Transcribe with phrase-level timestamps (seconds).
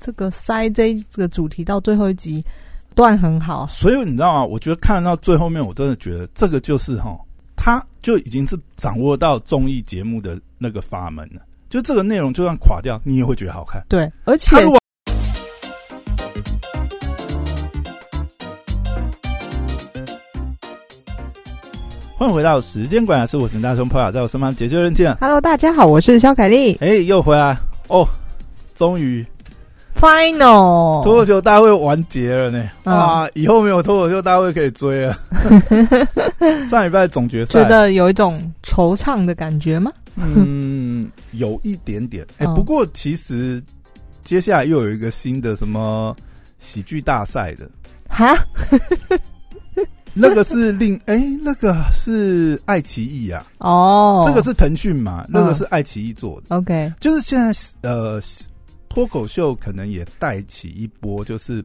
[0.00, 2.42] 这个塞这这个主题到最后一集
[2.94, 4.44] 段很好，所以你知道吗？
[4.44, 7.14] 我觉得看到最后面，我真的觉得这个就是哈，
[7.54, 11.42] 他就已经是掌握到综艺节目的那个法门了。
[11.68, 13.84] 就这个内容就算垮掉，你也会觉得好看。
[13.90, 14.56] 对，而且
[22.16, 25.14] 欢迎回到时间馆，是我陈大雄朋友，在我身旁解救人见。
[25.20, 27.54] Hello，大家好，我是肖凯丽哎，又回来
[27.88, 28.08] 哦，
[28.74, 29.24] 终于
[30.00, 32.68] ，Final 脱口秀大会完结了呢！
[32.84, 35.18] 嗯啊，以后没有脱口秀大会可以追了。
[36.68, 39.92] 上礼拜总决赛觉得有一种惆怅的感觉吗？
[40.16, 42.26] 嗯，有一点点。
[42.38, 43.62] 哎、嗯不过其实
[44.22, 46.14] 接下来又有一个新的什么
[46.58, 47.68] 喜剧大赛的，
[48.08, 48.36] 哈，
[50.12, 56.56] 那个是另 哎、那个是爱奇艺啊，哦，这个是腾讯嘛，那个是爱奇艺做的。
[56.56, 58.20] OK，就是现在呃，
[58.90, 61.64] 脱口秀可能也带起一波，就是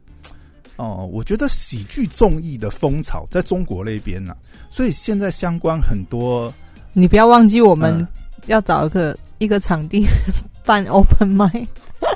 [0.76, 4.36] 哦、我觉得喜剧综艺的风潮在中国那边呢、
[4.68, 6.52] 所以现在相关很多
[6.92, 8.06] 你不要忘记我们嗯
[8.46, 10.06] 要找一个一个场地
[10.64, 11.66] 办 Open m i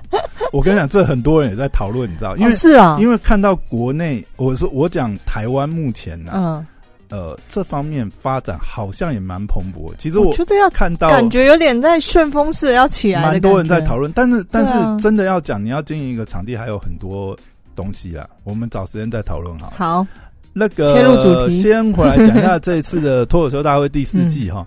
[0.52, 6.66] 我跟你讲，这很多人也在讨论，你知道，因为、是啊，因为看到国内，我说我讲台湾目前呢、嗯，
[7.10, 9.92] 呃，这方面发展好像也蛮蓬勃。
[9.98, 17.36] 其实我我觉得要看到感觉有点在旋风式要起来蛮多人在讨论，但是但是真的要讲，你要经营一个场地，还有很多
[17.74, 18.28] 东西啦。
[18.44, 19.72] 我们找时间再讨论好。
[19.76, 20.06] 好，
[20.52, 24.66] 那个切入主题先回来讲一下这一次的脱口秀大会第四季哈。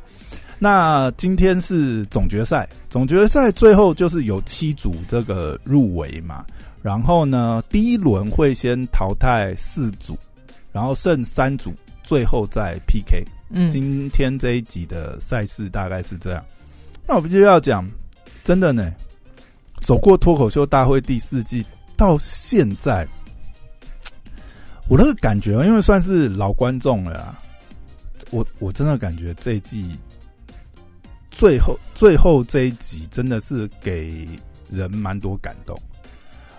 [0.60, 6.46] 那今天是总决赛，总决赛最后就是有七组这个入围嘛，
[6.82, 10.18] 然后呢，第一轮会先淘汰四组，
[10.72, 11.74] 然后剩三组，
[12.14, 13.26] 最后再 PK。
[13.50, 16.46] 嗯，今天这一集的赛事大概是这样。
[17.08, 17.90] 那我们就要讲，
[18.44, 18.94] 真的呢，
[19.82, 21.66] 走过脱口秀大会第四季
[21.98, 23.08] 到现在，
[24.88, 27.42] 我那个感觉，因为算是老观众了啊，
[28.30, 29.98] 我我真的感觉这一季
[31.32, 34.30] 最后最后这一集真的是给
[34.70, 35.76] 人蛮多感动。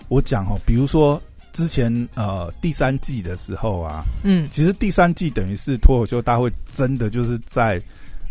[0.09, 1.23] 我讲哦，比如说
[1.55, 7.81] 之前呃第三季的时候啊，嗯其实第三季等于是脱口秀大会真的就是在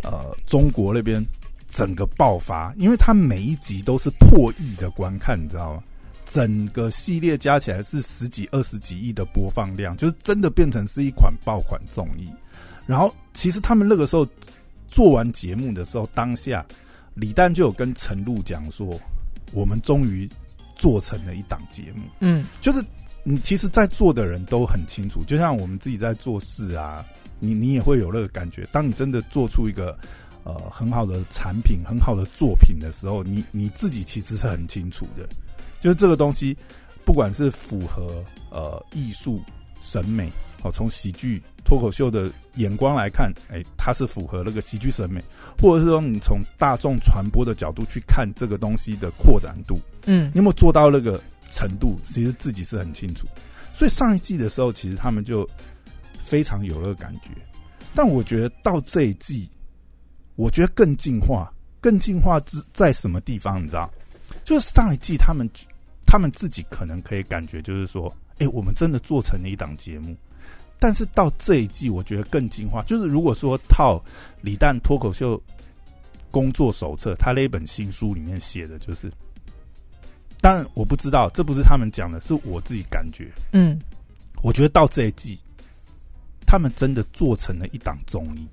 [0.03, 1.25] 呃中国那边
[1.69, 5.83] 整个爆发，因为它每一集都是破亿的观看，你知道吗？
[6.25, 12.29] 整个系列加起来是十几、二十几亿的播放量，就是真的变成是一款爆款综艺。
[12.85, 14.27] 然后其实他们那个时候
[14.87, 16.65] 做完节目的时候，当下
[17.13, 18.99] 李诞就有跟陈露讲说
[19.51, 20.29] ：“我们终于
[20.75, 22.83] 做成了一档节目。”嗯就是
[23.25, 27.05] 你其实，在做的人都很清楚，就像我们自己在做事啊，
[27.39, 28.67] 你你也会有那个感觉。
[28.71, 29.97] 当你真的做出一个
[30.43, 35.27] 呃很好的产品、很好的作品的时候，你你自己其实是很清楚的，
[35.79, 36.57] 就是这个东西，
[37.05, 39.41] 不管是符合呃艺术
[39.79, 40.29] 审美，
[40.61, 45.23] 哦，从喜剧脱口秀的眼光来看，哎、它是符合那个喜剧审美，
[45.61, 51.21] 或者是说你从大众传播的角度去看这个东西的扩展度，嗯你有没有做到那个
[51.53, 51.95] 程度？
[52.03, 53.27] 其实自己是很清楚。
[53.73, 55.47] 所以上一季的时候，其实他们就
[56.23, 57.29] 非常有那个感觉。
[57.95, 59.49] 但我觉得到这一季，
[60.35, 63.61] 我觉得更进化，更进化之在什么地方？
[63.63, 63.89] 你知道？
[64.43, 65.47] 就是上一季他们
[66.05, 70.15] 他们自己可能可以感觉，就是说，哎、我们真的做成了一档节目。
[70.79, 72.83] 但是到这一季，我觉得更进化。
[72.83, 74.03] 就是如果说套
[74.41, 75.41] 李诞脱口秀
[76.29, 79.09] 工作手册，他那本新书里面写的就是，
[80.43, 83.31] 当然我不知道，这不是他们讲的，是我自己感觉。
[83.53, 83.79] 嗯
[84.41, 85.39] 我觉得到这一季，
[86.45, 88.45] 他们真的做成了一档综艺，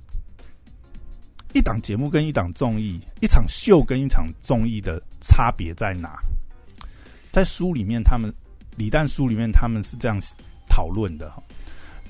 [1.53, 6.21] 一档节目跟一档综艺，一场秀跟一场综艺的差别在哪？
[7.33, 8.33] 在书里面，他们
[8.77, 10.17] 李诞书里面他们是这样
[10.69, 11.43] 讨论的哈。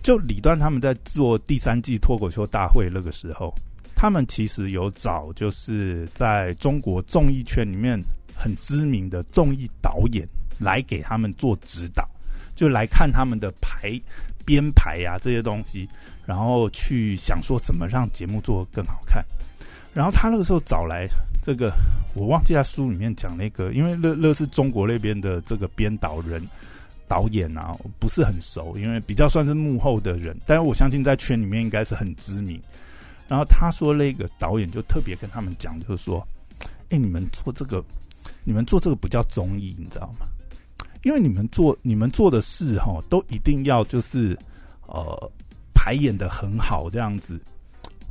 [0.03, 3.55] 就李诞他们在做第三季脱口秀大会那个时候，
[3.97, 7.99] 他们其实有找就是在中国综艺圈里面
[8.41, 10.27] 很知名的综艺导演
[10.59, 12.09] 来给他们做指导。
[12.57, 13.98] 就来看他们的排
[14.45, 15.89] 编排啊这些东西，
[16.27, 19.25] 然后去想说怎么让节目做得更好看。
[19.95, 21.09] 然后他那个时候找来
[21.42, 21.72] 这个，
[22.15, 26.47] 我忘记他书里面讲那个，因为乐乐是中国那边的这个编导人
[27.09, 32.60] 导演啊，不是很熟，因为比较算是幕后的人，但是我相信在圈里面应该是很知名。
[33.27, 36.27] 然后他说那个导演就特别跟他们讲，就是说，
[36.91, 37.83] 哎，你们做这个，
[38.45, 40.27] 你们做这个不叫综艺，你知道吗？
[41.03, 44.39] 因为你们做你们做的事哈，都一定要就是
[44.87, 45.33] 呃
[45.75, 47.41] 排演的很好，这样子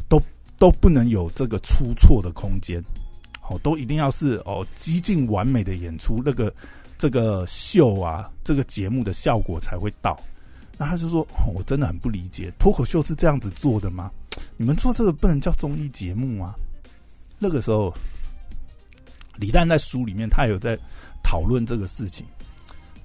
[0.08, 0.20] 都
[0.58, 2.84] 都不能有这个出错的空间，
[3.40, 6.52] 好，都一定要是哦极尽完美的演出，那个
[6.98, 10.20] 这个秀啊，这个节目的效果才会到。
[10.81, 14.10] 那他就说：“我真的很不理解，脱口秀是这样子做的吗？
[14.56, 16.56] 你们做这个不能叫综艺节目啊？”
[17.38, 17.94] 那个时候，
[19.40, 20.78] 李诞在书里面他有在
[21.24, 22.26] 讨论这个事情。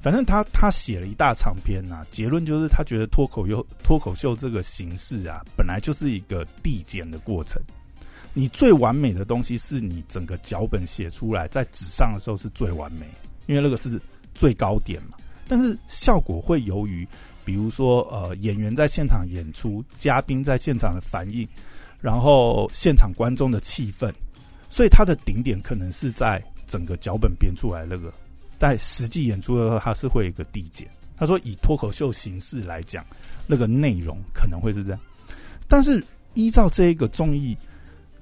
[0.02, 7.62] 反正他他写了一大长篇呐，结论就是他觉得脱口秀脱口秀这个形式啊，本来就是一个递减的过程。
[8.34, 13.06] 你最完美的东西是你整个脚本写出来在纸上的时候是最完美，
[13.46, 13.98] 因为那个是
[14.34, 15.16] 最高点嘛。
[15.48, 17.08] 但是效果会由于，
[17.44, 21.48] 比如说呃演员在现场演出，嘉宾在现场的反应，
[22.00, 24.12] 然后现场观众的气氛，
[24.74, 28.12] 所以它的顶点可能是在整个脚本编出来那个。
[28.58, 30.88] 在实际演出的时候，它是会有一个递减。
[31.16, 33.06] 他说，以脱口秀形式来讲，
[33.46, 34.98] 那个内容可能会是这样。
[35.68, 36.04] 但是
[36.34, 37.56] 依照这一个综艺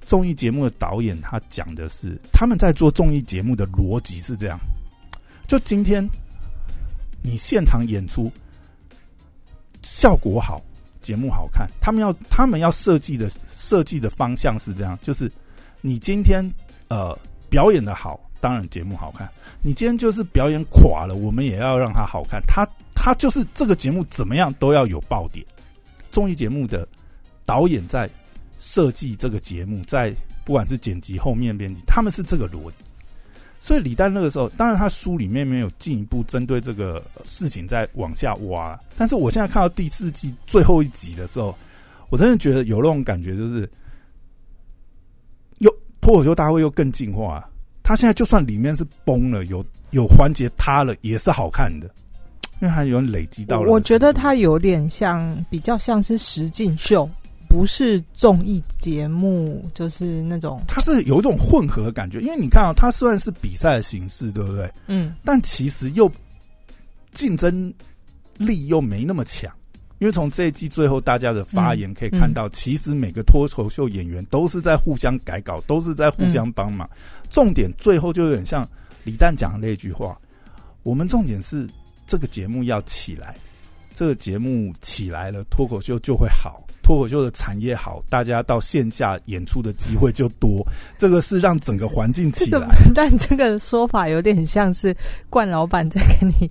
[0.05, 4.61] 综艺节目的导演，他讲的是他们在做综艺节目的逻辑是这样：
[5.49, 6.07] 就今天
[7.23, 8.31] 你现场演出
[9.83, 10.61] 效果好，
[11.01, 15.33] 节目好看，他们要他们要设计的设计的方向是这样，就是
[15.83, 16.43] 你今天
[16.89, 17.17] 呃
[17.51, 18.19] 表演的好。
[18.41, 19.31] 当然，节目好看。
[19.61, 22.43] 你今天就是表演垮了，我们也要让它好看。
[22.45, 25.47] 他他就是这个节目怎么样都要有爆点。
[26.11, 26.85] 综艺节目的
[27.47, 28.11] 导演在
[28.59, 30.13] 设计这个节目，在
[30.45, 32.77] 不管是剪辑后面编辑，他们是这个逻辑。
[33.61, 38.77] 所以李诞那个时候，当然他书里面没有进一步针对这个事情再往下挖。
[38.97, 41.57] 但是我现在看到第四季最后一集的时候，
[42.09, 43.71] 我真的觉得有那种感觉，就是
[46.03, 47.43] 脱口秀大会又更进化。
[47.83, 51.91] 他现在就算里面是崩了，有有环节塌了，也是好看的，
[52.61, 53.73] 因为它有累积到了。
[53.73, 57.09] 我觉得它有点像，比较像是实境秀，
[57.49, 60.63] 不是综艺节目，就是那种。
[60.69, 64.71] 它是有一种混合的感觉，因为你看啊，它虽然是比赛的形式，对不对？
[64.87, 65.15] 嗯。
[65.25, 66.11] 但其实又
[67.13, 67.73] 竞争
[68.39, 69.53] 力又没那么强。
[70.03, 76.91] 因为从这一季最后大家的发言可以看到，其实每个脱口秀演员都是在互相改稿，都是在互相帮忙。
[77.31, 78.69] 重点最后就有点像
[79.05, 80.19] 李诞讲的那句话：
[80.83, 81.69] 我们重点是
[82.05, 83.37] 这个节目要起来，
[83.95, 90.67] 这个节目起来了，脱口秀就会好，脱口秀的产业好，大家到线下演出的机会就多。
[90.99, 92.67] 这个是让整个环境起来。
[92.93, 94.93] 但这个说法有点像是
[95.31, 96.51] 冠老板在给你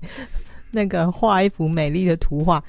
[0.71, 2.63] 那个画一幅美丽的图画。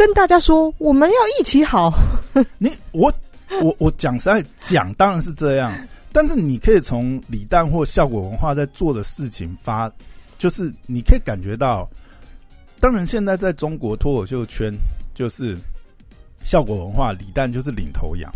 [0.00, 1.92] 跟大家说，我们要一起好。
[2.56, 3.12] 你我
[3.60, 5.78] 我我讲实在讲，当然是这样。
[6.10, 9.92] 但是你可以从李诞或效果文化在做的事情发，
[10.38, 11.86] 就是你可以感觉到。
[12.80, 14.72] 当然，现在在中国脱口秀圈，
[15.14, 15.54] 就是
[16.42, 18.32] 效果文化，李诞就是领头羊。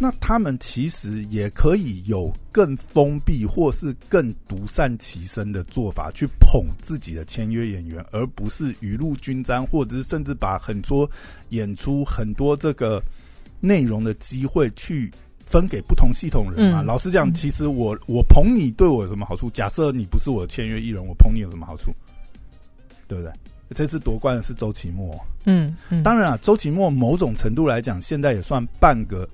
[0.00, 11.10] 那他们其实也可以有更封闭或是更独善其身的做法，去捧自己的签约演员，而不是雨露均沾，或者是甚至把很多
[11.48, 13.02] 演出、很多这个
[13.58, 15.10] 内容的机会去
[15.44, 16.80] 分给不同系统人嘛。
[16.80, 19.50] 老实讲，其实我我捧你对我有什么好处？
[19.50, 21.92] 假设你不是我的签约艺人，我捧你有什么好处？
[23.08, 23.32] 对不对？
[23.74, 29.28] 这次夺冠的是周奇墨，嗯，当然啊，周奇墨某种程度来讲，现在也算半个。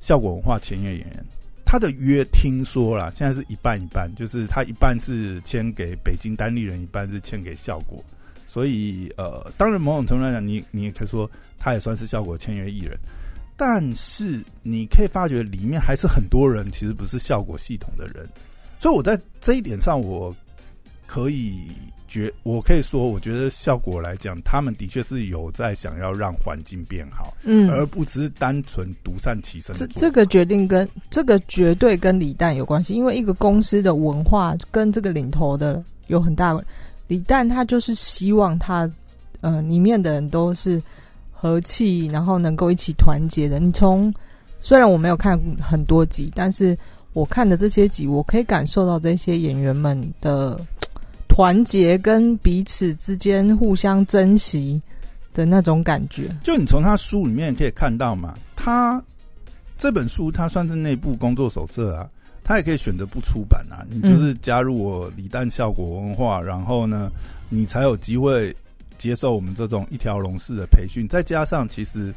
[0.00, 1.24] 效果文化签约演员，
[1.64, 8.02] 他的约听说了，现在是一半一半，就是他一半是签给北京单立人，一半是签给效果。
[8.46, 12.98] 所以，呃，当然某种程度来讲，你你也可以说他也算是效果签约艺人。
[13.56, 18.26] 但是，你可以发觉里面还是很多人其实不是效果系统的人。
[18.78, 20.34] 所以，我在这一点上，我
[21.06, 21.66] 可以。
[22.08, 29.76] 觉我可以说，我觉得效果来讲，他们的确是有在想要让环境变好，嗯，而不只是单纯独善其身。
[29.76, 36.58] 这这个决定跟这个绝对跟李诞有关系，因为一个公司的文化跟这个领头的有很大。
[37.06, 38.90] 李诞他就是希望他，
[39.40, 40.82] 呃，里面的人都是
[41.30, 43.60] 和气，然后能够一起团结的。
[43.60, 44.12] 你从
[44.60, 46.76] 虽然我没有看很多集，但是
[47.12, 50.58] 我看的这些集，我可以感受到这些演员们的。
[51.38, 54.82] 团结跟彼此之间互相珍惜
[55.32, 58.36] 的那种感觉，就你从他书里面可以看到嘛。
[58.56, 59.00] 他
[59.76, 62.10] 这本书他算是内部工作手册啊，
[62.42, 63.86] 他也可以选择不出版啊。
[63.88, 67.08] 你就是加入我李诞效果文化，然后呢，
[67.48, 68.52] 你才有机会
[68.98, 71.06] 接受我们这种一条龙式的培训。
[71.06, 72.12] 再加上其实，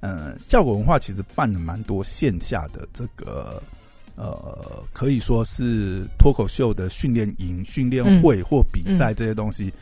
[0.00, 3.62] 嗯，效果文化其实办了蛮多线下的这个。
[4.16, 9.72] 呃，可以说是脱口秀的训练营、训练会或比赛这些东西。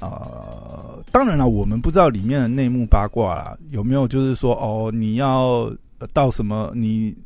[0.00, 5.72] 呃，当然了，我们不知道里面的内幕八卦啦，有没有就是说，哦，你要
[6.12, 6.70] 到什么？
[6.74, 7.16] 你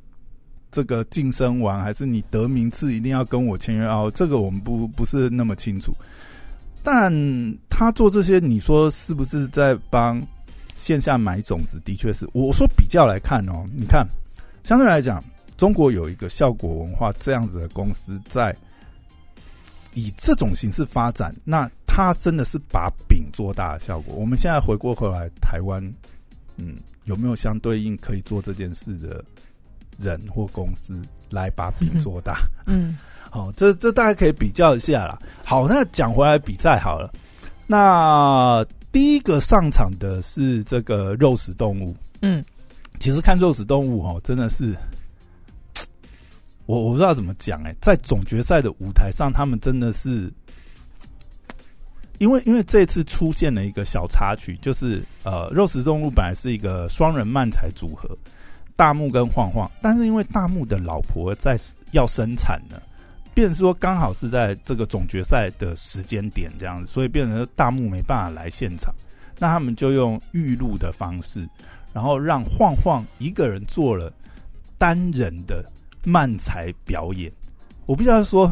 [0.71, 4.13] 这个晋升完，还是你得名次一定要跟我签约哦？
[4.15, 5.93] 这个我们不不是那么清楚。
[6.85, 7.13] 但
[7.69, 10.23] 他做这些，你说是不是在帮
[10.79, 11.81] 线下买种子？
[11.85, 12.29] 的确是。
[12.33, 14.07] 我说比较来看哦，你看，
[14.63, 15.25] 相对来讲，
[15.59, 18.57] 中国有一个效果文化这样子的公司在
[19.93, 24.15] 以这种形式发展，那他真的是把饼做大的效果。
[24.15, 25.83] 我们现在回过头来，台湾，
[26.57, 29.23] 嗯，有没有相对应可以做这件事的
[29.99, 32.39] 人或公司来把饼做大？
[32.67, 32.97] 嗯。
[33.31, 35.19] 好，这这大家可以比较一下啦。
[35.45, 37.13] 好，那讲回来比赛好了。
[37.67, 41.95] 那第一个上场的是这个肉食动物。
[42.23, 42.43] 嗯，
[42.99, 44.75] 其实看肉食动物哦，真的是
[46.69, 50.31] 我我不知道怎么讲哎，在总决赛的舞台上，他们真的是
[52.19, 58.07] 因为因为这次出现了一个小插曲，就是呃，肉食动物本来是一个双人漫才组合，
[58.77, 61.59] 大木跟晃晃，但是因为大木的老婆在
[61.93, 62.77] 要生产呢。
[63.33, 68.95] 变说刚好是在这个总决赛的时间点这样子，所以变成大木没办法来现场，
[69.39, 71.49] 那他们就用预录的方式，
[71.95, 74.13] 然后让晃晃一个人做了
[74.77, 75.65] 单人的
[76.09, 77.31] 慢才表演。
[77.87, 78.51] 我不知道说，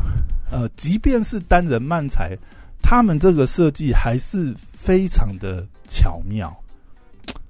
[0.51, 2.37] 呃，即便是单人慢才，
[2.83, 6.55] 他们这个设计还是非常的巧妙。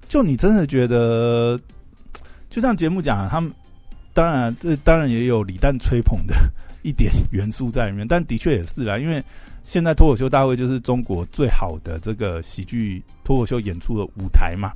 [0.07, 1.59] 就你真的觉得，
[2.49, 3.51] 就像节目讲，他们
[4.13, 6.33] 当然这当然也有李诞吹捧的。
[6.83, 9.21] 一点元素在里面，但的确也是啦，因为
[9.65, 14.71] 现在脱口秀大会就是中国最好的这个喜剧脱口秀演出的舞台嘛，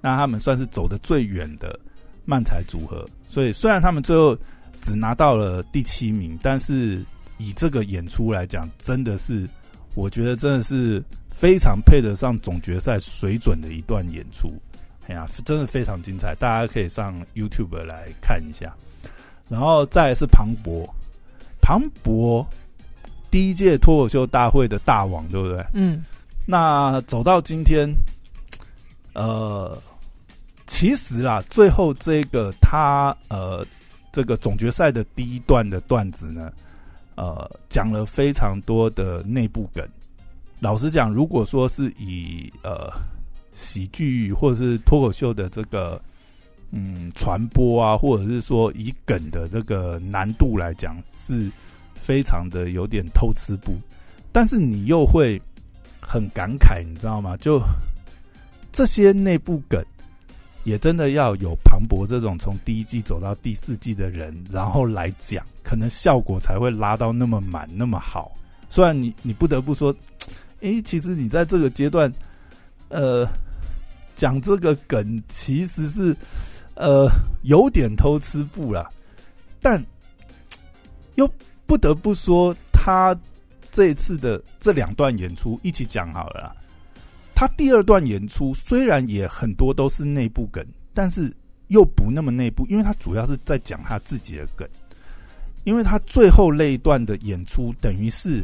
[0.00, 1.76] 那他们算是走的最远的
[2.24, 4.38] 漫才组合，所以虽然他们最后
[4.80, 7.04] 只拿到了第七名，但是
[7.36, 9.48] 以这个演出来讲，真的是
[9.94, 14.52] 我觉得真的是非常配得上总决赛水准的一段演出，
[15.06, 18.74] 哎呀，真的非常精彩，大家可以上 YouTube 来看一下，
[19.48, 20.88] 然后再是庞博。
[21.60, 22.46] 庞博
[23.30, 25.64] 第一届脱口秀大会的大王，对不对？
[25.74, 26.04] 嗯。
[26.46, 27.86] 那走到今天，
[29.12, 29.76] 呃，
[30.66, 33.66] 其实啦，最后这个他呃，
[34.18, 36.50] 这个总决赛的第一段的段子呢，
[37.14, 39.86] 呃，讲了非常多的内部梗。
[40.58, 42.90] 老实讲，如果说是以呃
[43.52, 46.02] 喜剧或者是脱口秀的这个
[46.72, 51.48] 嗯传播啊，或者是说以梗的这个难度来讲，是。
[52.00, 53.76] 非常的有点偷吃不，
[54.30, 55.38] 但是你又会
[56.00, 57.36] 很感慨，你知道吗？
[57.38, 57.60] 就
[58.70, 59.84] 这些内部梗，
[60.64, 68.32] 也真的要有庞博这种从第一季走到第四季的人，然后来讲，可能效果才会拉到那么满那么好。
[68.68, 69.94] 虽然你你不得不说，
[70.60, 72.12] 诶，其实你在这个阶段，
[72.88, 73.26] 呃，
[74.16, 76.16] 讲这个梗其实是
[76.74, 77.08] 呃
[77.42, 78.88] 有点偷吃不了，
[79.60, 79.84] 但
[81.16, 81.30] 又。
[81.68, 83.14] 不得不说，他
[83.70, 86.56] 这次的这两段演出一起讲好了。
[87.38, 91.32] 他第二段演出虽然也很多都是内部梗，但是
[91.68, 94.68] 又不那么内部，因为他主要是在讲他自己的梗。
[95.62, 98.42] 因为他最后那一段的演出，等于是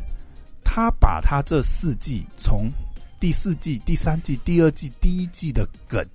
[0.62, 2.70] 他把他这四季从
[3.18, 6.06] 第四季、第三季、第二季、第一季的梗，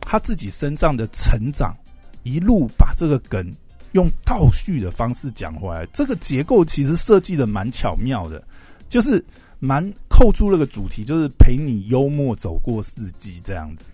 [0.00, 1.76] 他自己身上的成长，
[2.22, 3.46] 一路把这个梗。
[3.92, 8.42] 用倒叙的方式讲回来，这个结构其实设计的蛮巧妙的，
[8.88, 9.22] 就是
[9.60, 13.84] 蛮扣住那个主题，就是陪你幽默走过四季这样子。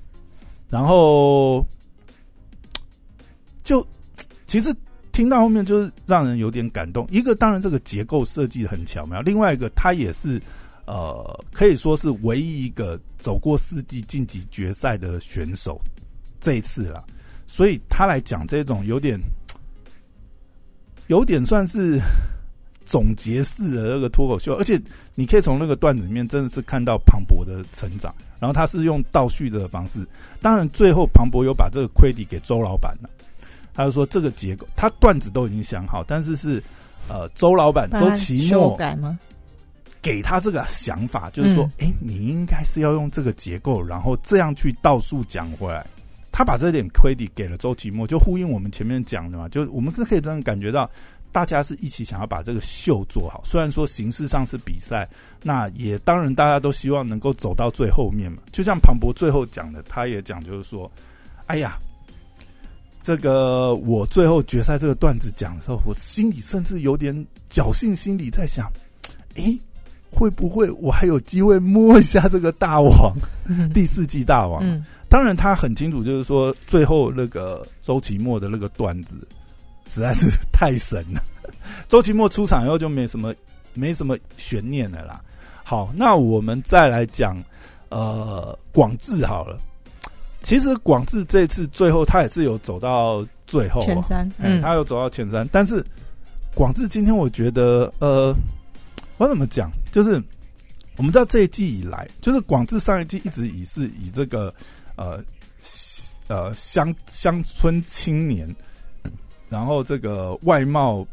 [0.71, 1.63] 然后
[3.63, 3.87] 就
[4.47, 4.75] 其实
[5.13, 7.07] 听到后面就是让人有点感动。
[7.11, 10.41] 一个当然这个结构设计的很巧妙，另外一个他也是
[10.87, 15.81] 呃可以说是唯一一个走过四季晋级决赛的选手
[16.41, 17.05] 这一次了，
[17.47, 19.21] 所以他来讲这种有点。
[21.09, 22.01] 有点算是
[22.87, 24.81] 总结式的那个脱口秀，而且
[25.15, 28.15] 你可以从那个段子里面真的是看到庞博的成长。
[28.39, 30.07] 然后他是用倒叙的方式，
[30.41, 33.11] 当然最后庞博有把这个 credit 给周老板了。
[33.75, 36.63] 他就说这个结构，他段子都已经想好，但是是
[37.09, 39.19] 呃周老板周奇墨改吗？
[40.03, 45.85] 给他这个想法，就是说，哎，你应该是要用这个结构，然后这样去倒数讲回来。
[46.31, 50.89] 他把这点 credit 给了周奇墨，就呼应我们前面讲的嘛，就我们是可以真的感觉到，
[51.37, 53.43] 大家是一起想要把这个秀做好。
[53.45, 55.07] 虽然说形式上是比赛，
[55.43, 58.39] 那也当然大家都希望能够走到最后面嘛。
[58.53, 60.91] 就像庞博最后讲的，他也讲就是说，
[61.45, 61.79] 哎呀，
[63.03, 67.15] 这个我最后决赛这个段子讲的时候，我心里甚至有点
[67.53, 68.73] 侥幸心理在想，
[69.35, 69.61] 诶，
[70.11, 73.15] 会不会我还有机会摸一下这个大王，
[73.75, 74.65] 第四季大王？
[75.11, 79.29] 当然，他很清楚，就是说最后那个周奇墨的那个段子，
[79.87, 81.23] 实在是太神了。
[81.89, 83.35] 周奇墨出场以后就没什么
[83.75, 85.21] 没什么悬念了啦。
[85.65, 87.43] 好，那我们再来讲
[87.89, 89.57] 呃广智好了。
[90.43, 95.85] 其实广智这次最后他也是有走到最后前三，嗯，他有走到前三，但是
[96.55, 98.33] 广智今天我觉得呃，
[99.17, 100.23] 我怎么讲，就是
[100.97, 104.55] 我们知道这一季以来，就是广智上一季一直以是以这个
[104.95, 105.21] 呃
[106.29, 108.49] 呃乡乡村青年，
[109.49, 111.07] 然后这个外貌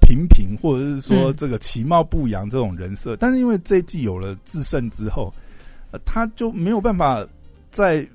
[0.00, 5.32] 平平，或者是说这个其貌不扬这种人设，但是因为这一季有了制胜之后，
[5.90, 7.26] 呃，他就没有办法
[7.70, 8.06] 再。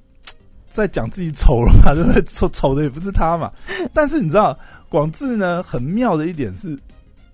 [0.69, 1.93] 再讲自己丑了嘛？
[1.95, 2.21] 对不对？
[2.23, 3.51] 丑丑的也不是他嘛。
[3.93, 4.55] 但是你知道，
[4.89, 6.77] 广志呢很妙的一点是，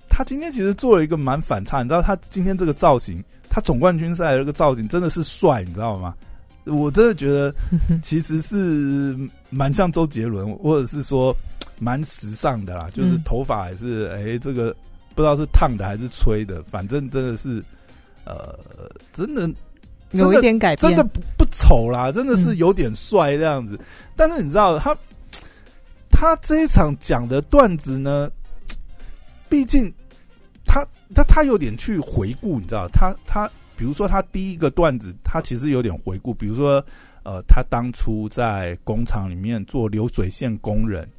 [0.08, 1.82] 他今天其实做了一个蛮反差。
[1.82, 6.14] 你知道他今天这个造型，他总冠军赛的这个造型真的是帅，你知道吗？
[6.66, 7.54] 我真的觉得
[8.02, 9.18] 其实是
[9.50, 11.36] 蛮像周杰伦，或者是说
[11.84, 12.88] 蛮时尚的啦。
[12.92, 14.74] 就是头发也是，哎，这个
[15.14, 17.62] 不知道是烫的还是吹的，反正真的是，
[18.26, 18.58] 呃，
[19.12, 19.50] 真的。
[20.14, 23.80] 有一点改变，真的不不丑啦，真的是有点帅这样子。
[24.16, 24.96] 但是你知道他，
[26.12, 28.30] 他这一场讲的段子呢，
[29.50, 29.92] 毕竟
[30.64, 30.86] 他
[31.16, 36.74] 他他有点去回顾，你知道，他他比如说他第一个段子，他其实有点回顾，比如说
[37.24, 41.10] 呃，他当初在工厂里面做流水线工人，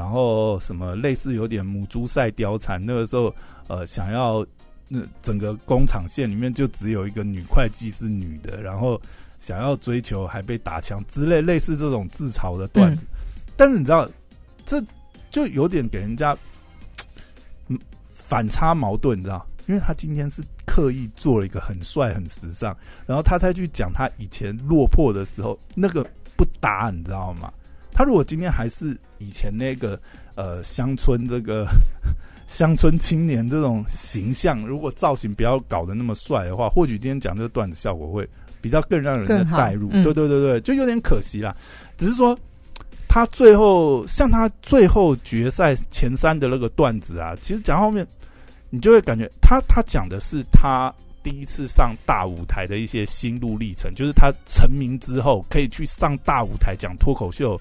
[0.00, 3.34] 然后什么类似有点母猪赛貂蝉，那个时候
[3.68, 4.46] 呃想要。
[4.92, 9.00] 那整个工厂线里面就只有一个女会计是女的，然后
[9.38, 13.04] 想要追求还被打枪之类类似这种自嘲的段子，
[13.56, 14.10] 但是你知道，
[14.66, 14.82] 这
[15.30, 16.36] 就有点给人家
[18.10, 19.46] 反差矛盾，你知道？
[19.68, 22.76] 因为他今天是刻意做了一个很帅很时尚，
[23.06, 26.04] 然后他再去讲他以前落魄的时候，那个
[26.36, 27.52] 不搭，你知道吗？
[28.00, 30.00] 他如果今天还是以前那个
[30.34, 31.66] 呃乡村这个。
[32.48, 38.28] 乡村青年这种形象，如果造型不要搞得那么帅的话，或许今天讲这个段子效果会
[38.60, 39.88] 比较更让人的带入。
[39.88, 41.54] 对对对对，就有点可惜啦。
[41.96, 42.36] 只是说
[43.06, 48.04] 他最后像他最后决赛前三的那个段子啊，其实讲后面
[48.68, 57.56] 你就会感觉他他讲的是他第一次上大舞台的一些心路历程，就是他成名之后可以去上大舞台讲脱口秀。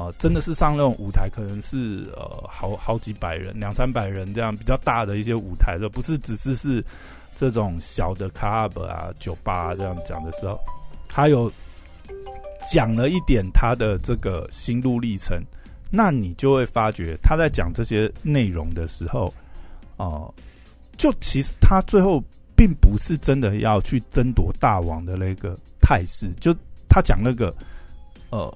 [0.00, 6.82] 哦，真的是上那种舞台，可能是呃好好几百人、两三百人这样比较大的一些舞台的，不是只是是
[7.36, 10.58] 这种小的 club 啊、酒吧这样讲的时候，
[11.06, 11.52] 他有
[12.72, 15.38] 讲了一点他的这个心路历程，
[15.90, 19.30] 那你就会发觉他在讲这些内容的时候，
[19.98, 20.32] 哦，
[20.96, 22.24] 就其实他最后
[22.56, 26.56] 并不是真的要去争夺大王的那个态势，就
[26.88, 27.54] 他讲那个
[28.30, 28.50] 呃。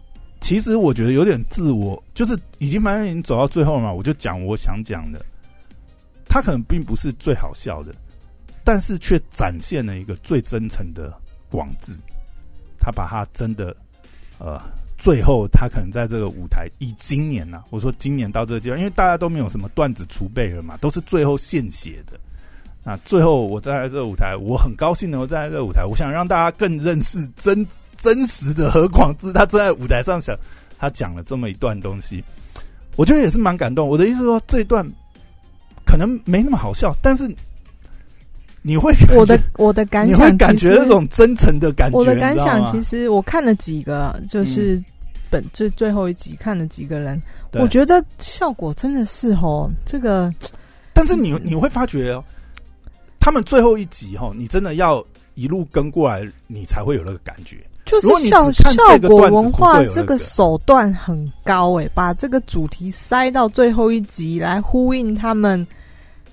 [0.44, 5.18] 其实我觉得有点自我，就是已经反正已经走到最后了嘛，我就讲我想讲的。
[6.28, 7.94] 他可能并不是最好笑的，
[8.62, 11.10] 但是却展现了一个最真诚的
[11.48, 11.94] 广志。
[12.78, 13.74] 他把他真的，
[14.38, 14.60] 呃，
[14.98, 22.20] 最后他可能在这个舞台，以今年呢，我说今年到这个阶段，因为大家都没有什么段子储备了嘛，都是最后现写的。
[22.84, 27.66] 那最后我站在这个舞台，我很高兴能够站在这个舞台，我想让大家更认识真。
[27.96, 30.36] 真实的何广智，他坐在舞台上想，
[30.78, 32.22] 他讲了这么一段东西，
[32.96, 33.88] 我觉得也是蛮感动。
[33.88, 34.86] 我的意思说，这一段
[35.86, 37.28] 可能没那么好笑，但是
[38.62, 41.98] 你会我的我的感想，你会感觉那种真诚的感觉。
[41.98, 44.82] 我的感想其实我看了几个，就是
[45.30, 47.20] 本最最后一集看了几个人，
[47.52, 50.32] 我觉得效果真的是哦，这个。
[50.92, 52.24] 但是你你会发觉哦，
[53.18, 55.04] 他们最后一集哈，你真的要
[55.34, 57.58] 一路跟过来，你才会有那个感觉。
[57.84, 65.66] 就是效效果文化这个手段很高诶，把这个主题塞到最后一集来呼应他们，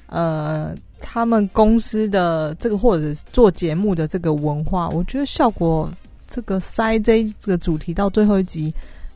[0.08, 5.92] 呃，他们公司的这个或者做节目的这个文化，我觉得效果
[6.30, 8.74] 这个塞这这个主题到最后一集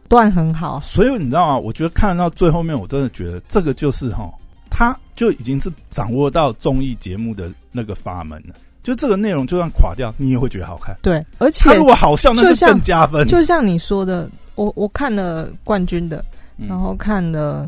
[0.10, 0.80] 段很好。
[0.82, 1.58] 所以你知道吗？
[1.58, 4.30] 我觉得看到最后面，我真的觉得这个就是哈，
[4.70, 8.56] 他就已经是掌握到综艺节目的那个法门了。
[8.86, 10.96] 就这个内容，就算垮掉，你也会觉得好看。
[11.02, 13.28] 对，而且他如果好笑，那就更加分。
[13.28, 16.24] 就像你说的，我我看了冠军的，
[16.56, 17.68] 然后看了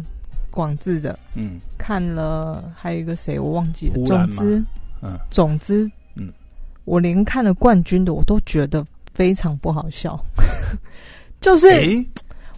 [0.52, 4.06] 广智的，嗯，看了还有一个谁我忘记了。
[4.06, 4.64] 总之，
[5.02, 6.32] 嗯，总之，嗯，
[6.86, 10.24] 我连看了冠军的，我都觉得非常不好笑。
[11.42, 11.68] 就是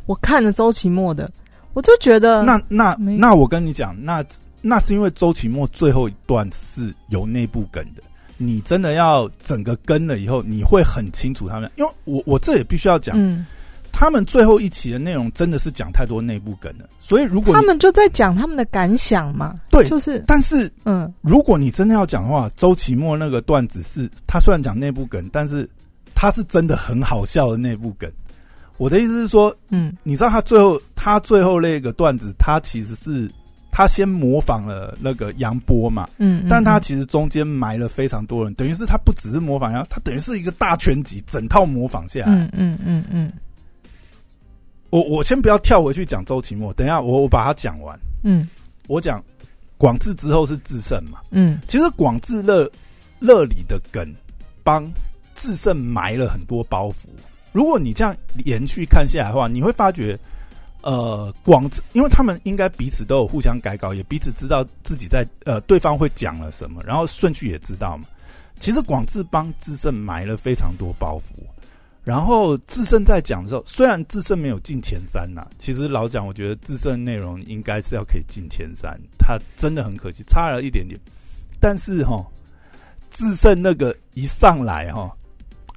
[0.06, 1.32] 我看了周奇墨的，
[1.72, 4.22] 我就觉得那那那我跟你讲，那
[4.62, 8.04] 那是因为周奇墨最后一段是有内部梗的。
[8.42, 13.46] 你真的要整个跟了以后，你会很清楚他们，因为我我这也必须要讲，嗯。
[13.92, 25.68] 他们最后一期的内容真的是讲太多内部梗了，所以如果他们就在讲他们的感想嘛，对，就是但是嗯，如果你真的要讲的话，周奇墨那个段子是，他虽然讲内部梗，但是
[26.16, 28.10] 他是真的很好笑的内部梗。
[28.78, 33.30] 我的意思是说，嗯，你知道他最后他最后那个段子，他其实是
[33.72, 42.34] 他先模仿了那个杨波嘛，嗯，但他其实中间埋了非常多人，等于是他不只是模仿杨，他等于是一个大全集，整套模仿下来。
[42.34, 43.32] 嗯嗯嗯嗯
[44.90, 47.98] 我我先不要跳回去讲周奇墨，等一下我我把它讲完。
[48.24, 48.48] 嗯
[48.88, 49.24] 我讲
[49.78, 52.70] 广智之后是智胜嘛，嗯其实广智乐
[53.20, 54.04] 乐里的梗
[54.64, 54.92] 帮
[55.36, 57.06] 智胜埋了很多包袱。
[57.52, 60.18] 如果你这样连续看下来的话，你会发觉，
[60.82, 68.06] 呃，广智，因为他们应该彼此都有互相改稿，也彼此知道自己在呃对方会讲了什么，然后顺序也知道嘛。
[68.60, 71.42] 其实广智帮智胜埋了非常多包袱。
[72.06, 81.00] 然后智胜在讲的时候，虽然智胜没有进前三呐、其实老蒋，我觉得智胜内容应该是要可以进前三，他真的很可惜，差了一点点。
[81.60, 82.26] 但是哈，
[83.12, 85.12] 智胜那个一上来哈，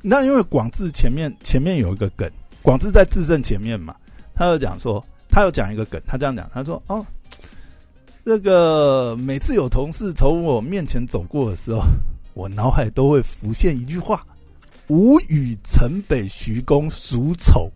[0.01, 2.31] 那因为广智前面前面有一个梗，
[2.62, 3.95] 广智在智胜前面嘛，
[4.35, 7.05] 他又讲说，他又讲一个梗，他这样讲，他说哦，
[8.25, 11.83] 这个每次有同事从我面前走过的时候，
[12.35, 14.25] 我脑海都会浮现一句话。
[14.88, 17.71] 吾与城北徐公孰丑？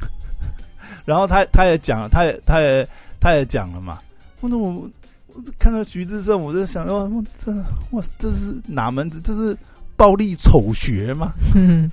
[1.04, 2.88] 然后他他也讲了，他也他也
[3.20, 3.98] 他也讲了嘛。
[4.40, 4.88] 我那我
[5.26, 7.52] 我看到徐志胜，我就想说，我这
[7.90, 9.20] 哇这是哪门子？
[9.22, 9.56] 这是
[9.96, 11.32] 暴力丑学吗？
[11.54, 11.90] 嗯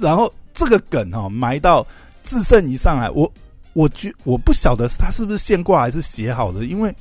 [0.00, 1.86] 然后这个梗哈、哦、埋到
[2.28, 3.32] 智胜一上来，我
[3.72, 6.94] 我觉我不晓得他是不是现挂还是写好的，因为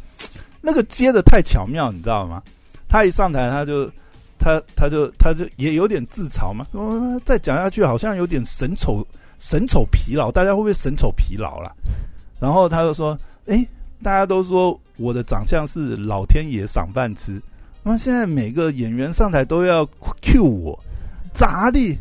[0.62, 2.42] 那个接的太巧妙，你知道吗？
[2.88, 3.92] 他一上台他就
[4.40, 9.06] 他他就他就也有点自嘲嘛，说再讲下去好像有点神丑
[9.38, 11.70] 神丑疲劳，大家会不会神丑疲劳啦？
[12.40, 13.68] 然后他就说：“哎、
[14.02, 17.42] 大家都说我的长相是老天爷赏饭吃，
[17.84, 19.86] 那现在每个演员上台都要
[20.22, 20.80] cue 我，
[21.34, 21.98] 咋的？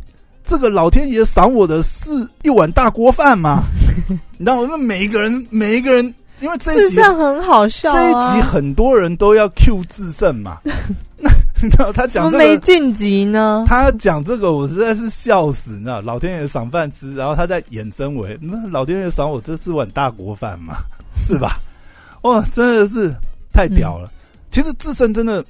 [0.47, 2.09] 这个老天爷赏我的是
[2.43, 3.65] 一碗大锅饭吗？
[4.39, 4.69] 你知道吗？
[4.71, 10.59] 那每一个人每一个人，因为这一智集胜很好笑这一啊，集很多人都要 Q 智胜嘛，
[11.19, 11.31] 那
[11.63, 13.65] 你知道他讲这个，没晋级呢？
[13.67, 20.77] 他讲这个我实在是笑死，你知道，老天爷赏饭吃，然后他在衍生为，那老天爷赏我这是碗大锅饭嘛，
[21.17, 21.59] 是吧？
[22.23, 23.13] 哇，真的是
[23.53, 24.11] 太屌了。
[24.51, 25.45] 其实智胜真的，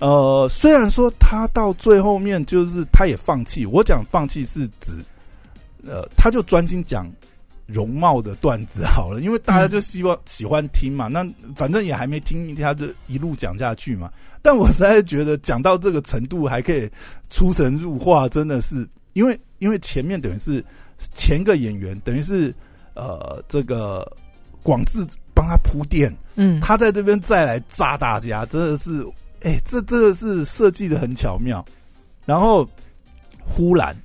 [0.00, 4.92] 呃，虽然说他到最后面就是他也放弃，我讲放弃是指，
[5.86, 7.06] 呃，他就专心讲
[7.66, 14.10] 容貌的段子好了，因为大家就希望、喜欢听嘛，那反正也还没听，他就一路讲下去嘛。
[14.42, 16.90] 但我实在觉得讲到这个程度还可以
[17.28, 20.64] 出神入化，真的是因为因为前面等于是
[21.14, 22.54] 前个演员等于是
[22.94, 24.10] 呃这个
[24.62, 29.04] 广志帮他铺垫，嗯，他在这边再来炸大家，真的是
[29.42, 31.64] 哎、这真的是设计的很巧妙。
[32.26, 32.68] 然后
[33.44, 33.96] 忽然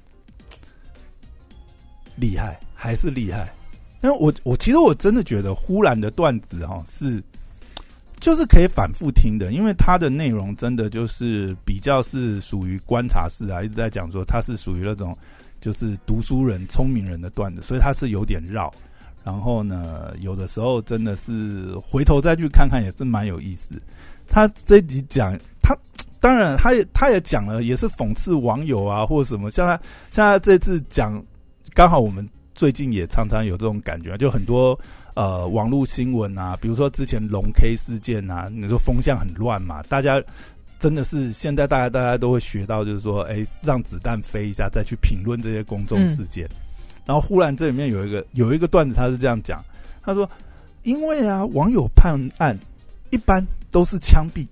[2.16, 3.54] 厉害，还是厉害。
[4.02, 7.22] 因为我我其实我真的觉得忽然的段子哈、是
[8.20, 15.16] 就是可以反复听的，因为它的内容真的就是比较是属于观察式啊，一直在讲说它是属于那种
[15.60, 18.74] 就是读书人、聪明人的段子，所以它是有点绕。
[19.24, 23.82] 然后呢，有的时候真的是回头再去看看，也是蛮有意思。
[24.28, 25.76] 他这一集讲他，
[26.20, 29.50] 当然他也他也讲了，也是讽刺网友啊，或者什么。
[29.52, 29.80] 像他
[30.12, 31.24] 像他这次讲，
[31.74, 34.78] 刚好我们最近也常常有这种感觉，就很多
[35.14, 40.22] 呃网络新闻啊，比如说之前龙 K 事件啊，你说风向很乱嘛，大家
[40.80, 46.48] 真的是现在大家大家都会学到，就是说，哎，让子弹飞一下，再去评论这些公众事件。
[47.06, 49.64] 然后忽然这里面有一个有一个段子，他是这样讲，
[50.02, 50.30] 他说
[50.84, 52.58] ：“因为啊，网友判案
[53.12, 54.48] 一般都是枪毙，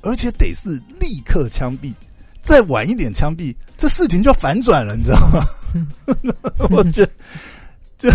[0.00, 1.92] 而且得是立刻枪毙，
[2.40, 5.44] 再晚一点枪毙，这事情就反转了，你知道吗？”
[6.70, 7.10] 我觉得
[7.98, 8.12] 这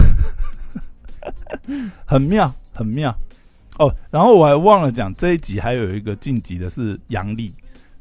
[2.07, 3.13] 很妙，很妙
[3.79, 3.93] 哦。
[4.09, 7.53] 然后我还忘了讲这一集还有一个晋级的是杨丽，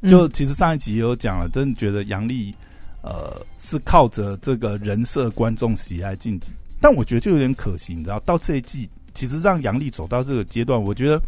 [0.03, 2.55] 就嗯其实上一集也有讲了，真的觉得杨丽
[3.01, 11.21] 呃是靠着这个人设观众喜爱晋级，但我觉得就有点可惜，你知道，到这一季其实让杨丽走到这个阶段，我觉得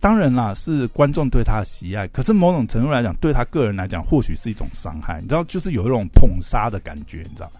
[0.00, 7.52] 当然啦是观众对他的喜爱，可是某种程度来讲，对他个人来讲，或许是一种伤害，你知道，就是有一种捧杀的感觉，你知道，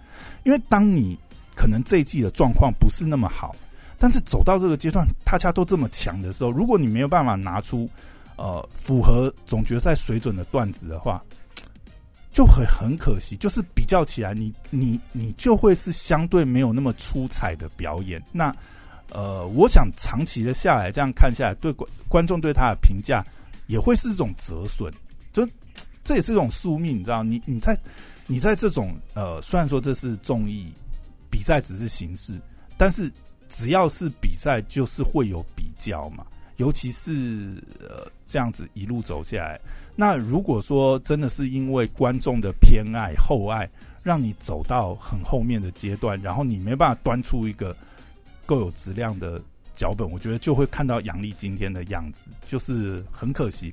[0.44, 1.18] 因为当你
[1.54, 3.54] 可能这一季的状况不是那么好，
[3.98, 7.86] 但是走到这个阶段，大家都这么强的时候，如果你没有办法拿出
[8.36, 11.22] 呃符合总决赛水准的段子的话，
[12.32, 18.22] 就很很可惜，就是比较起来，你你你就会是相对没有那么出彩的表演。
[18.32, 18.54] 那
[19.10, 23.24] 呃，我想长期的下来这样看下来，对观观众对他的评价
[23.66, 24.92] 也会是一种折损，
[25.32, 25.48] 就
[26.02, 27.22] 这也是一种宿命，你知道？
[27.22, 27.78] 你你在
[28.26, 30.72] 你在这种呃，虽然说这是综艺
[31.30, 32.40] 比赛只是形式，
[32.76, 33.10] 但是
[33.48, 36.24] 只要是比赛，就是会有比较嘛。
[36.56, 39.58] 尤其是呃这样子一路走下来，
[39.96, 43.66] 那如果说真的是因为观众的偏爱厚爱，
[44.02, 47.74] 让你走到很后面的阶段，然后你没办法端出一个
[48.50, 49.40] 够有质量的
[49.76, 53.72] 脚本，我觉得就会看到杨丽今天的样子，就是很可惜。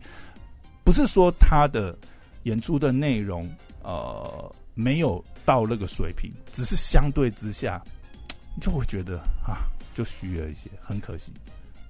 [0.83, 1.97] 不是说他的
[2.43, 3.49] 演出的内容
[3.81, 7.81] 呃没有到那个水平，只是相对之下
[8.61, 11.33] 就会觉得啊就虚了一些，很可惜。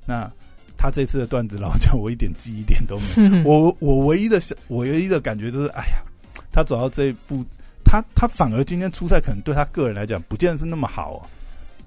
[0.05, 0.31] 那。
[0.79, 3.49] 他这次的段子，老讲我一点记忆点都没有。
[3.49, 6.03] 我我唯一的想，我唯一的感觉就是，哎呀，
[6.51, 7.43] 他走到这一步，
[7.83, 11.25] 他他反而今天出赛，可能对他个人来讲，不见得是那么好啊。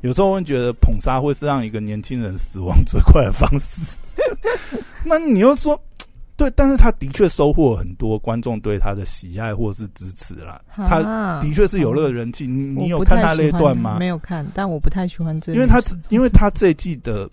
[0.02, 3.96] 有时候会觉得捧杀会是让一个年轻人死亡最快的方式。
[5.04, 5.80] 那你又说，
[6.36, 10.60] 对，但是他的确收获很多观众对他的喜爱或是支持啦。
[10.74, 12.46] 他的确是有那个人气。
[12.46, 13.96] 你你有看他那段吗？
[13.98, 17.28] 没有看，但我不太喜欢这，因为他因为他这一季的。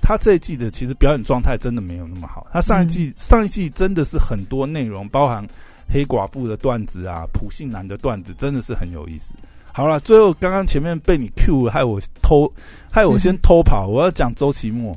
[0.00, 2.46] 他这一季的其实表演状态真的没有那么好。
[2.50, 5.46] 他上一季上一季真的是很多内容，包含
[5.86, 9.34] 黑寡妇的段子啊、普信男的段子，真的是很有意思。
[9.72, 12.52] 好了，最后刚刚前面被你 Q 害我偷，
[12.90, 13.86] 害我先偷跑。
[13.86, 14.96] 我要讲周奇墨，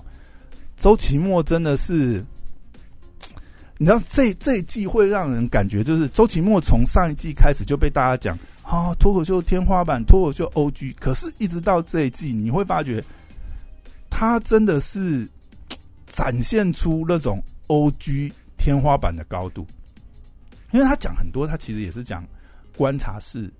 [0.75, 2.25] 周奇墨真的是，
[3.77, 13.03] 你知道这这一季会让人感觉就是周奇墨从上一季开始就被大家讲啊脱口秀天花板、脱口秀 OG，可是一直到这一季，你会发觉。
[14.13, 15.27] 他真的是
[16.05, 19.65] 展现出那种 O G 天花板的高度，
[20.71, 22.23] 因为他讲很多，他其实也是讲
[22.75, 23.51] 观察式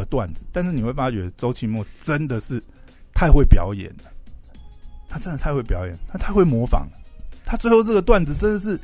[0.00, 2.60] 的段子，但是你会发觉周奇墨真的是
[3.14, 4.10] 太会表演了，
[5.08, 6.86] 他真的太会表演，他太会模仿，
[7.44, 8.78] 他最后这个段子真的是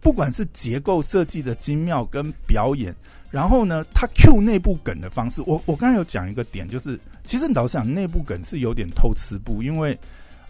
[0.00, 2.94] 不管是结构设计的精妙跟表演，
[3.30, 9.98] 然后呢，他 Q 内部梗的方式，我我刚才有讲一个点，就是其实老实讲，内部梗是有点偷吃不，因为。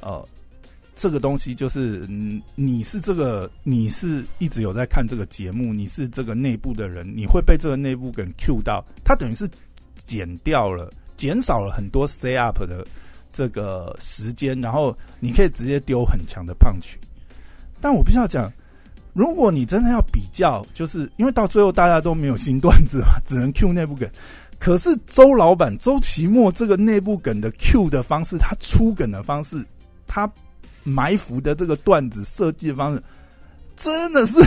[0.01, 0.25] 呃，
[0.95, 9.51] 这个东西就是，嗯，你是这个，你是一直有在看这个节目，你是这个内部的人，你会被这个内部梗 Q 到，他等于是
[10.05, 12.87] 减掉了，减少了很多 stay up 的
[13.33, 16.99] 这个时间，然后你可以直接丢很强的胖曲。
[17.81, 18.53] 但我必须要讲，
[19.13, 24.09] 如果你真的要比较，就是因为到最后大家都没有新段子嘛， 只能 Q 内部梗。
[24.59, 29.65] 可是周老板周奇墨这个内部梗的 Q 的方式，他出梗的方式。
[30.11, 30.29] 他
[30.85, 33.03] 埋伏的这个段子设计的方式，
[33.77, 34.41] 真的是，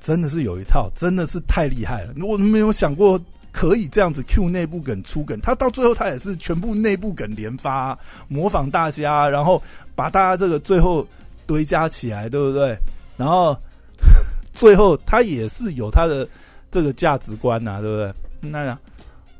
[0.00, 2.14] 真的是有一套，真的是太厉害了。
[2.24, 3.20] 我没有想过
[3.54, 9.62] 可以这样子 Q 内部梗出梗，他到最后他也是全部内部梗连发，模仿大家，然后
[9.94, 11.06] 把大家这个最后
[11.46, 12.76] 堆加起来，对不对？
[13.16, 13.56] 然后
[14.52, 16.28] 最后他也是有他的
[16.68, 18.12] 这个价值观呐，对不对？
[18.50, 18.76] 那样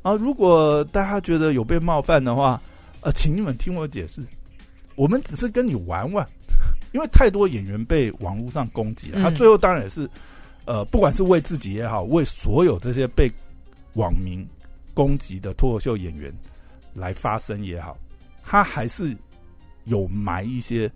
[0.01, 2.61] 啊，如果大家觉得有被冒犯的话，
[3.01, 4.21] 呃，请你们听我解释。
[4.95, 6.25] 我们只是跟你玩玩，
[6.93, 9.21] 因为太多演员被网络上攻击了。
[9.21, 10.09] 他最后当然也是，
[10.63, 13.29] 呃，不管是为自己也好，为所有这些被
[13.95, 14.47] 网民
[14.93, 16.33] 攻击的脱口秀演员
[16.93, 17.97] 来发声也好，
[18.43, 19.15] 他还是
[19.85, 20.89] 有埋一些，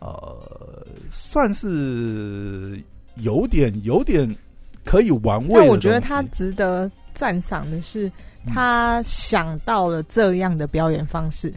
[0.00, 2.82] 呃，算是
[3.16, 4.28] 有点有点
[4.84, 5.50] 可以玩味。
[5.52, 8.10] 但我觉得他值得赞赏的是，
[8.46, 11.52] 他想到了这样的表演方式。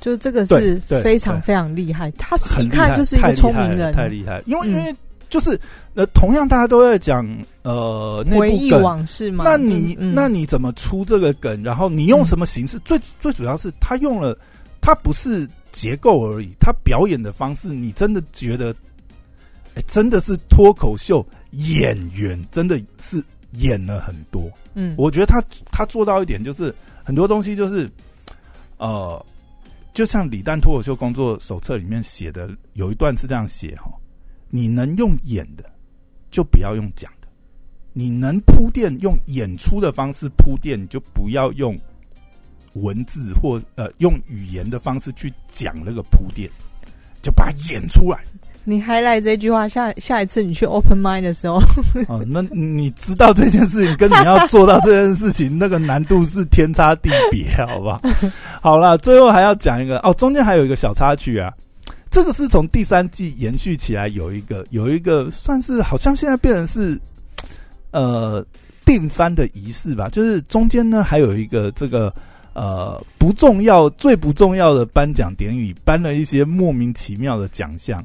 [0.00, 4.42] 就这个是非常非常厉害，他一看就是一个聪明人，太厉害。
[4.46, 4.92] 因为因为
[5.32, 5.58] 就是
[5.94, 7.26] 呃，同样大家都在讲
[7.62, 11.62] 呃回忆往事嘛，那你那你怎么出这个梗？
[11.62, 12.78] 然后你用什么形式？
[12.80, 14.38] 最最主要是他用了，
[14.78, 18.76] 他不是结构而已，他表演的方式，你真的觉得，
[19.74, 24.50] 哎，真的是脱口秀演员，真的是演了很多。
[24.74, 27.90] 嗯，我觉得他他做到一点就是很多东西就是
[28.76, 29.24] 呃。
[29.94, 33.92] 就像李诞脱口秀工作手册里面写的，有一段是这样写哈：
[34.54, 35.64] 你能用演的，
[36.30, 37.28] 就不要用讲的；
[37.94, 41.74] 你能铺垫用演出的方式铺垫，就不要用
[42.74, 46.50] 文字或呃用语言的方式去讲那个铺垫，
[47.22, 48.18] 就把它演出来。
[48.64, 51.56] 你还来这句话，下下一次你去 open mind 的时候，
[52.06, 58.00] 哦，那你知道这件事情跟你要做到这件事情那个难度是天差地别，好吧？
[58.60, 61.52] 好了，最后还要讲一个哦，中间还有一个小插曲啊，
[62.12, 67.00] 这个是从第三季延续起来，有一个有一个算是好像现在变成是
[67.90, 68.44] 呃
[68.84, 72.12] 定番的仪式吧，就是中间呢还有一个这个
[72.52, 78.04] 呃不重要、最不重要的颁奖典礼，颁了一些莫名其妙的奖项。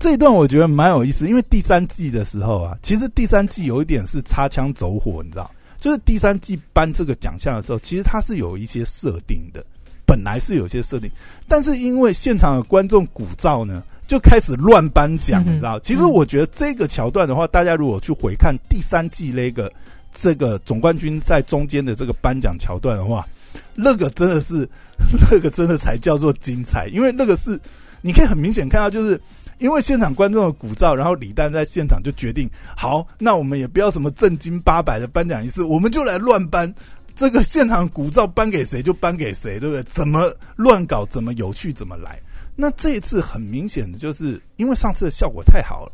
[0.00, 9.64] 这一段我觉得蛮有意思，因为第三季的时候啊，其实第三季有一点是擦枪走火，你知道，就是第三季颁这个奖项的时候，其实它是有一些设定的，
[10.06, 11.10] 本来是有些设定，
[11.48, 13.82] 但是因为现场的观众鼓噪呢。
[14.06, 15.80] 就开始乱颁奖，你知道？
[15.80, 19.72] 其实我觉得这个桥段的话，大家如果去回看第三季那个
[20.12, 23.26] 这个总冠军赛中间的这个颁奖桥段的话，
[23.74, 24.68] 那个真的是
[25.30, 27.58] 那个真的才叫做精彩，因为那个是
[28.02, 29.18] 你可以很明显看到，就是
[29.56, 36.72] 因为现场观众的鼓噪，然后李诞在现场就决定，好，那我们也不要什么正经八百的颁奖仪式，我们就来乱颁。
[37.14, 39.82] 这个现场鼓噪颁给谁就颁给谁，对不对？
[39.84, 42.20] 怎么乱搞，怎么有趣，怎么来。
[42.56, 45.92] 那这一次很明显的就是因为上次的效果太好了，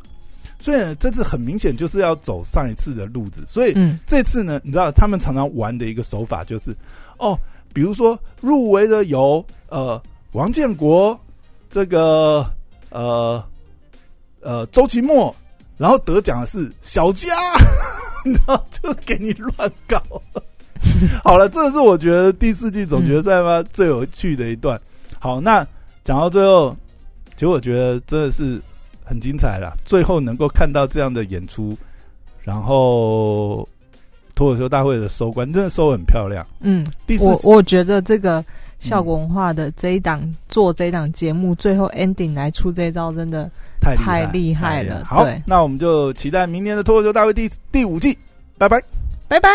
[0.59, 3.43] 所以这次很明显就是要走上一次的路子。
[3.47, 6.75] 所以这次呢，你知道他们常常玩的一个手法就是，
[7.17, 7.37] 哦，
[7.73, 10.01] 比如说入围的有呃
[10.33, 11.19] 王建国，
[11.69, 12.45] 这个
[12.89, 13.43] 呃
[14.41, 15.35] 呃周奇墨，
[15.77, 17.27] 然后得奖的是小佳，
[18.25, 20.01] 然后就给你乱搞。
[21.23, 24.79] 好了，这是我觉得第四季总决赛嘛最有趣的一段。
[25.19, 25.65] 好，那。
[26.03, 26.75] 讲到最后，
[27.35, 28.59] 其实我觉得真的是
[29.03, 29.71] 很精彩了。
[29.85, 31.77] 最后能够看到这样的演出，
[32.41, 33.57] 然后
[34.33, 36.43] 脱口秀大会的收官，真的收很漂亮。
[36.59, 38.43] 嗯，第我我觉得这个
[38.79, 43.47] 效果文化的这一档做这一档节目，最后 ending 来出这招，真的
[43.79, 45.05] 太太厉害了。
[45.05, 48.17] 好，那我们就期待明年的脱口秀大会第第五季。
[48.57, 48.81] 拜拜，
[49.27, 49.49] 拜拜。